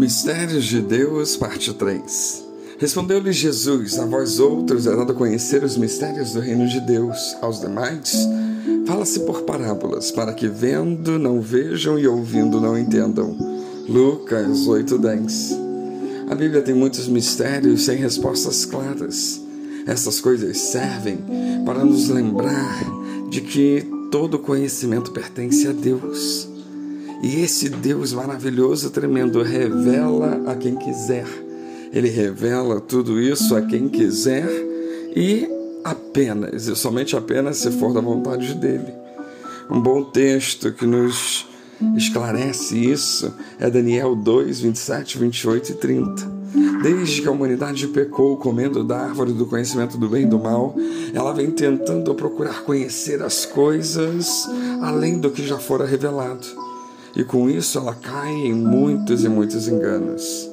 Mistérios 0.00 0.64
de 0.64 0.80
Deus, 0.80 1.36
parte 1.36 1.74
3 1.74 2.42
Respondeu-lhe 2.78 3.32
Jesus: 3.32 3.98
A 3.98 4.06
vós 4.06 4.40
outros 4.40 4.86
é 4.86 4.96
dado 4.96 5.12
conhecer 5.12 5.62
os 5.62 5.76
mistérios 5.76 6.32
do 6.32 6.40
reino 6.40 6.66
de 6.66 6.80
Deus, 6.80 7.36
aos 7.42 7.60
demais, 7.60 8.26
fala-se 8.86 9.20
por 9.20 9.42
parábolas, 9.42 10.10
para 10.10 10.32
que 10.32 10.48
vendo 10.48 11.18
não 11.18 11.42
vejam 11.42 11.98
e 11.98 12.08
ouvindo 12.08 12.58
não 12.58 12.78
entendam. 12.78 13.36
Lucas 13.86 14.66
8:10 14.66 15.54
A 16.30 16.34
Bíblia 16.34 16.62
tem 16.62 16.74
muitos 16.74 17.06
mistérios 17.06 17.82
sem 17.82 17.98
respostas 17.98 18.64
claras. 18.64 19.38
Essas 19.86 20.18
coisas 20.18 20.56
servem 20.56 21.18
para 21.66 21.84
nos 21.84 22.08
lembrar 22.08 22.84
de 23.28 23.42
que 23.42 23.86
todo 24.10 24.38
conhecimento 24.38 25.12
pertence 25.12 25.68
a 25.68 25.72
Deus. 25.72 26.49
E 27.22 27.40
esse 27.40 27.68
Deus 27.68 28.12
maravilhoso, 28.12 28.90
tremendo, 28.90 29.42
revela 29.42 30.40
a 30.50 30.54
quem 30.54 30.76
quiser. 30.76 31.26
Ele 31.92 32.08
revela 32.08 32.80
tudo 32.80 33.20
isso 33.20 33.54
a 33.54 33.62
quem 33.62 33.88
quiser 33.88 34.48
e 35.14 35.46
apenas, 35.84 36.66
e 36.66 36.76
somente 36.76 37.16
apenas 37.16 37.58
se 37.58 37.70
for 37.72 37.92
da 37.92 38.00
vontade 38.00 38.54
dele. 38.54 38.92
Um 39.68 39.80
bom 39.80 40.04
texto 40.04 40.72
que 40.72 40.86
nos 40.86 41.46
esclarece 41.96 42.76
isso 42.76 43.32
é 43.58 43.68
Daniel 43.70 44.14
2, 44.14 44.60
27, 44.60 45.18
28 45.18 45.72
e 45.72 45.74
30. 45.74 46.40
Desde 46.82 47.22
que 47.22 47.28
a 47.28 47.30
humanidade 47.30 47.86
pecou 47.88 48.36
comendo 48.36 48.82
da 48.82 49.00
árvore 49.00 49.32
do 49.32 49.46
conhecimento 49.46 49.96
do 49.96 50.08
bem 50.08 50.22
e 50.22 50.26
do 50.26 50.38
mal, 50.38 50.74
ela 51.12 51.32
vem 51.32 51.50
tentando 51.50 52.14
procurar 52.14 52.62
conhecer 52.62 53.22
as 53.22 53.44
coisas 53.44 54.48
além 54.80 55.18
do 55.18 55.30
que 55.30 55.46
já 55.46 55.58
fora 55.58 55.84
revelado. 55.84 56.46
E 57.14 57.24
com 57.24 57.50
isso 57.50 57.78
ela 57.78 57.94
cai 57.94 58.32
em 58.32 58.54
muitos 58.54 59.24
e 59.24 59.28
muitos 59.28 59.66
enganos. 59.68 60.48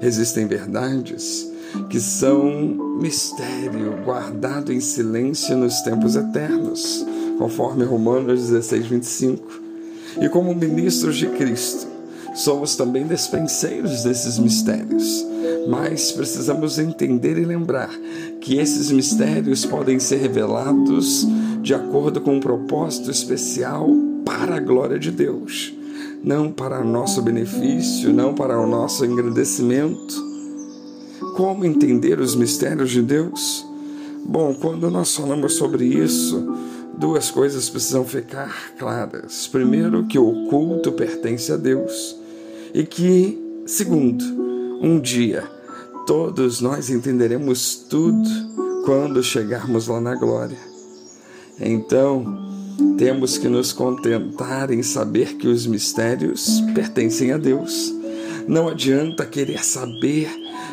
Existem 0.00 0.46
verdades 0.46 1.50
que 1.90 2.00
são 2.00 2.98
mistério 3.00 3.96
guardado 4.04 4.72
em 4.72 4.80
silêncio 4.80 5.56
nos 5.56 5.80
tempos 5.80 6.16
eternos, 6.16 7.04
conforme 7.38 7.84
Romanos 7.84 8.48
16, 8.48 8.86
25. 8.86 9.60
E 10.20 10.28
como 10.28 10.54
ministros 10.54 11.16
de 11.16 11.26
Cristo, 11.28 11.86
somos 12.34 12.76
também 12.76 13.06
despenseiros 13.06 14.04
desses 14.04 14.38
mistérios, 14.38 15.26
mas 15.68 16.12
precisamos 16.12 16.78
entender 16.78 17.36
e 17.38 17.44
lembrar 17.44 17.90
que 18.40 18.56
esses 18.56 18.90
mistérios 18.90 19.66
podem 19.66 19.98
ser 19.98 20.16
revelados 20.16 21.26
de 21.60 21.74
acordo 21.74 22.20
com 22.20 22.36
um 22.36 22.40
propósito 22.40 23.10
especial 23.10 23.88
para 24.24 24.56
a 24.56 24.60
glória 24.60 24.98
de 24.98 25.10
Deus 25.10 25.77
não 26.22 26.50
para 26.50 26.82
nosso 26.84 27.22
benefício, 27.22 28.12
não 28.12 28.34
para 28.34 28.60
o 28.60 28.66
nosso 28.66 29.04
engrandecimento. 29.04 30.26
Como 31.36 31.64
entender 31.64 32.20
os 32.20 32.34
mistérios 32.34 32.90
de 32.90 33.02
Deus? 33.02 33.66
Bom, 34.24 34.54
quando 34.54 34.90
nós 34.90 35.14
falamos 35.14 35.54
sobre 35.54 35.84
isso, 35.84 36.44
duas 36.96 37.30
coisas 37.30 37.70
precisam 37.70 38.04
ficar 38.04 38.72
claras. 38.78 39.46
Primeiro, 39.46 40.04
que 40.06 40.18
o 40.18 40.46
culto 40.48 40.92
pertence 40.92 41.52
a 41.52 41.56
Deus, 41.56 42.16
e 42.74 42.84
que, 42.84 43.38
segundo, 43.66 44.24
um 44.82 45.00
dia 45.00 45.44
todos 46.06 46.62
nós 46.62 46.88
entenderemos 46.88 47.74
tudo 47.74 48.28
quando 48.86 49.22
chegarmos 49.22 49.88
lá 49.88 50.00
na 50.00 50.14
glória. 50.14 50.56
Então, 51.60 52.47
temos 52.96 53.38
que 53.38 53.48
nos 53.48 53.72
contentar 53.72 54.70
em 54.70 54.82
saber 54.82 55.36
que 55.36 55.48
os 55.48 55.66
mistérios 55.66 56.60
pertencem 56.74 57.32
a 57.32 57.38
Deus. 57.38 57.94
Não 58.46 58.68
adianta 58.68 59.26
querer 59.26 59.64
saber 59.64 60.28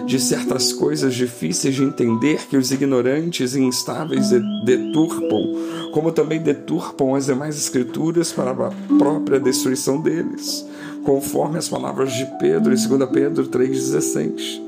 de 0.05 0.19
certas 0.19 0.73
coisas 0.73 1.13
difíceis 1.13 1.75
de 1.75 1.83
entender 1.83 2.47
que 2.47 2.57
os 2.57 2.71
ignorantes 2.71 3.55
e 3.55 3.61
instáveis 3.61 4.29
deturpam, 4.65 5.91
como 5.93 6.11
também 6.11 6.41
deturpam 6.41 7.15
as 7.15 7.25
demais 7.25 7.57
escrituras 7.57 8.31
para 8.31 8.51
a 8.51 8.71
própria 8.97 9.39
destruição 9.39 10.01
deles, 10.01 10.65
conforme 11.03 11.57
as 11.57 11.67
palavras 11.67 12.11
de 12.13 12.25
Pedro 12.39 12.73
em 12.73 12.87
2 12.87 13.09
Pedro 13.09 13.47
3,16. 13.47 14.61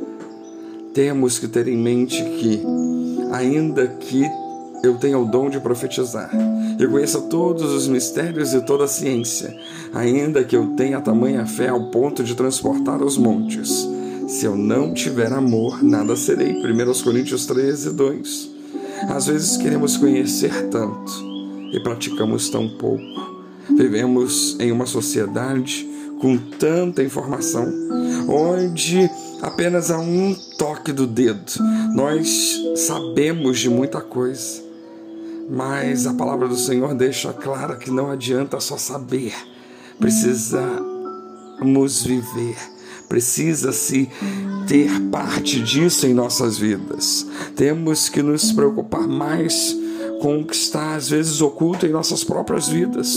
Temos 0.94 1.40
que 1.40 1.48
ter 1.48 1.68
em 1.68 1.78
mente 1.78 2.24
que, 2.24 2.62
ainda 3.32 3.88
que 3.88 4.26
eu 4.84 4.96
tenho 4.96 5.22
o 5.22 5.26
dom 5.26 5.50
de 5.50 5.60
profetizar. 5.60 6.30
Eu 6.80 6.90
conheço 6.92 7.24
todos 7.24 7.72
os 7.74 7.88
mistérios 7.88 8.54
e 8.54 8.62
toda 8.62 8.86
a 8.86 8.88
ciência, 8.88 9.56
ainda 9.94 10.44
que 10.44 10.56
eu 10.56 10.68
tenha 10.76 11.02
tamanha 11.02 11.46
fé 11.46 11.70
ao 11.70 11.86
ponto 11.86 12.24
de 12.24 12.36
transportar 12.36 13.02
os 13.02 13.18
montes. 13.18 13.88
Se 14.28 14.46
eu 14.46 14.56
não 14.56 14.94
tiver 14.94 15.32
amor, 15.32 15.84
nada 15.84 16.16
serei. 16.16 16.54
1 16.54 17.04
Coríntios 17.04 17.46
13, 17.46 17.92
2. 17.92 18.50
Às 19.10 19.28
vezes 19.28 19.58
queremos 19.58 19.96
conhecer 19.96 20.70
tanto 20.70 21.12
e 21.72 21.80
praticamos 21.80 22.50
tão 22.50 22.68
pouco. 22.68 23.04
Vivemos 23.70 24.58
em 24.60 24.72
uma 24.72 24.86
sociedade 24.86 25.88
com 26.20 26.38
tanta 26.38 27.04
informação, 27.04 27.72
onde 28.28 29.10
apenas 29.42 29.92
a 29.92 30.00
um 30.00 30.36
toque 30.58 30.92
do 30.92 31.06
dedo 31.06 31.54
nós 31.94 32.60
sabemos 32.76 33.60
de 33.60 33.70
muita 33.70 34.02
coisa. 34.02 34.67
Mas 35.50 36.06
a 36.06 36.14
palavra 36.14 36.48
do 36.48 36.58
Senhor 36.58 36.94
deixa 36.94 37.32
clara 37.32 37.76
que 37.78 37.90
não 37.90 38.12
adianta 38.12 38.60
só 38.60 38.78
saber, 38.78 39.34
precisamos 39.98 40.84
viver, 42.04 42.58
precisa-se 43.08 44.10
ter 44.68 44.92
parte 45.10 45.62
disso 45.62 46.06
em 46.06 46.14
nossas 46.14 46.58
vidas. 46.58 47.26
Temos 47.56 48.10
que 48.10 48.22
nos 48.22 48.52
preocupar 48.52 49.08
mais 49.08 49.74
com 50.22 50.42
o 50.42 50.46
que 50.46 50.56
está 50.56 50.96
às 50.96 51.10
vezes 51.10 51.40
oculto 51.42 51.86
em 51.86 51.92
nossas 51.92 52.24
próprias 52.24 52.68
vidas, 52.68 53.16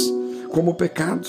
como 0.51 0.71
o 0.71 0.75
pecado 0.75 1.29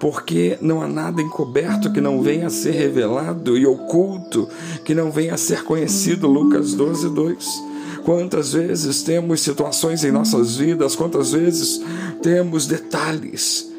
porque 0.00 0.56
não 0.62 0.80
há 0.80 0.88
nada 0.88 1.20
encoberto 1.20 1.92
que 1.92 2.00
não 2.00 2.22
venha 2.22 2.46
a 2.46 2.50
ser 2.50 2.70
revelado 2.70 3.56
e 3.58 3.66
oculto 3.66 4.48
que 4.82 4.94
não 4.94 5.10
venha 5.10 5.34
a 5.34 5.36
ser 5.36 5.62
conhecido. 5.62 6.26
Lucas 6.26 6.72
12, 6.72 7.10
2. 7.10 7.69
Quantas 8.04 8.52
vezes 8.52 9.02
temos 9.02 9.40
situações 9.40 10.04
em 10.04 10.10
nossas 10.10 10.56
vidas, 10.56 10.96
quantas 10.96 11.32
vezes 11.32 11.80
temos 12.22 12.66
detalhes 12.66 13.70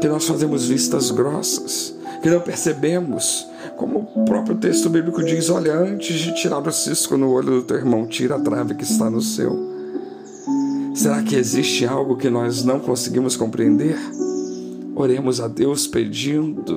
que 0.00 0.08
nós 0.08 0.26
fazemos 0.26 0.66
vistas 0.66 1.10
grossas, 1.10 1.94
que 2.22 2.28
não 2.28 2.40
percebemos. 2.40 3.46
Como 3.76 4.08
o 4.14 4.24
próprio 4.24 4.56
texto 4.56 4.88
bíblico 4.90 5.22
diz: 5.22 5.50
olha, 5.50 5.76
antes 5.76 6.18
de 6.20 6.34
tirar 6.34 6.66
o 6.66 6.72
cisco 6.72 7.16
no 7.16 7.30
olho 7.30 7.60
do 7.60 7.62
teu 7.62 7.76
irmão, 7.76 8.06
tira 8.06 8.36
a 8.36 8.40
trave 8.40 8.74
que 8.74 8.84
está 8.84 9.10
no 9.10 9.20
seu. 9.20 9.72
Será 10.94 11.22
que 11.22 11.34
existe 11.34 11.84
algo 11.84 12.16
que 12.16 12.30
nós 12.30 12.64
não 12.64 12.78
conseguimos 12.78 13.36
compreender? 13.36 13.98
Oremos 14.94 15.40
a 15.40 15.48
Deus 15.48 15.88
pedindo 15.88 16.76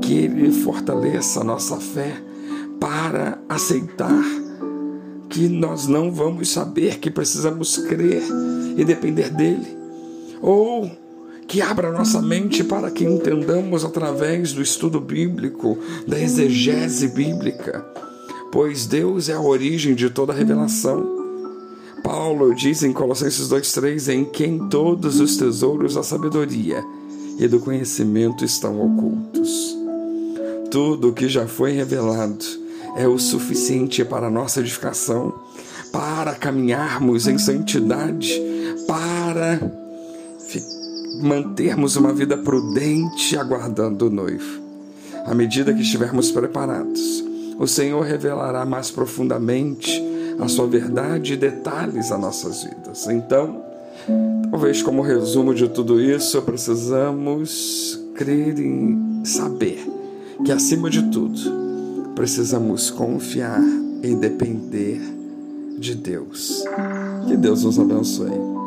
que 0.00 0.14
Ele 0.14 0.52
fortaleça 0.52 1.40
a 1.40 1.44
nossa 1.44 1.76
fé 1.78 2.16
para 2.78 3.38
aceitar 3.48 4.22
que 5.30 5.48
nós 5.48 5.86
não 5.86 6.10
vamos 6.10 6.50
saber, 6.50 6.98
que 6.98 7.08
precisamos 7.08 7.76
crer 7.78 8.22
e 8.76 8.84
depender 8.84 9.30
dele. 9.30 9.78
Ou 10.42 10.90
que 11.46 11.62
abra 11.62 11.92
nossa 11.92 12.20
mente 12.20 12.64
para 12.64 12.90
que 12.90 13.04
entendamos 13.04 13.84
através 13.84 14.52
do 14.52 14.60
estudo 14.60 15.00
bíblico, 15.00 15.78
da 16.06 16.18
exegese 16.18 17.08
bíblica, 17.08 17.84
pois 18.50 18.86
Deus 18.86 19.28
é 19.28 19.34
a 19.34 19.40
origem 19.40 19.94
de 19.94 20.10
toda 20.10 20.32
revelação. 20.32 21.18
Paulo 22.02 22.54
diz 22.54 22.82
em 22.82 22.92
Colossenses 22.92 23.48
2,3: 23.48 24.12
Em 24.12 24.24
quem 24.24 24.68
todos 24.68 25.20
os 25.20 25.36
tesouros 25.36 25.94
da 25.94 26.02
sabedoria 26.02 26.84
e 27.38 27.46
do 27.46 27.60
conhecimento 27.60 28.44
estão 28.44 28.80
ocultos. 28.80 29.76
Tudo 30.70 31.08
o 31.08 31.12
que 31.12 31.28
já 31.28 31.46
foi 31.46 31.72
revelado 31.72 32.59
é 32.96 33.06
o 33.06 33.18
suficiente 33.18 34.04
para 34.04 34.30
nossa 34.30 34.60
edificação, 34.60 35.32
para 35.92 36.34
caminharmos 36.34 37.26
em 37.26 37.38
santidade, 37.38 38.40
para 38.86 39.60
mantermos 41.22 41.96
uma 41.96 42.12
vida 42.12 42.36
prudente 42.36 43.36
aguardando 43.36 44.06
o 44.06 44.10
noivo. 44.10 44.60
À 45.26 45.34
medida 45.34 45.74
que 45.74 45.82
estivermos 45.82 46.30
preparados, 46.30 47.24
o 47.58 47.66
Senhor 47.66 48.02
revelará 48.02 48.64
mais 48.64 48.90
profundamente 48.90 50.02
a 50.38 50.48
sua 50.48 50.66
verdade 50.66 51.34
e 51.34 51.36
detalhes 51.36 52.10
a 52.10 52.16
nossas 52.16 52.64
vidas. 52.64 53.06
Então, 53.08 53.62
talvez 54.50 54.82
como 54.82 55.02
resumo 55.02 55.54
de 55.54 55.68
tudo 55.68 56.00
isso, 56.00 56.40
precisamos 56.42 58.00
crer 58.14 58.58
em 58.58 59.22
saber 59.24 59.86
que 60.44 60.50
acima 60.50 60.88
de 60.88 61.02
tudo 61.10 61.59
precisamos 62.20 62.90
confiar 62.90 63.62
e 64.02 64.14
depender 64.14 65.00
de 65.78 65.94
Deus. 65.94 66.62
Que 67.26 67.34
Deus 67.34 67.64
nos 67.64 67.78
abençoe. 67.78 68.59